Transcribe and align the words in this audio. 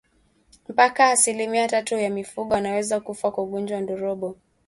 Mpaka 0.69 1.05
asilimia 1.11 1.67
tatu 1.67 1.97
ya 1.99 2.09
mifugo 2.09 2.53
wanaweza 2.53 2.99
kufa 2.99 3.31
kwa 3.31 3.43
ugonjwa 3.43 3.75
wa 3.75 3.81
ndorobo 3.81 4.37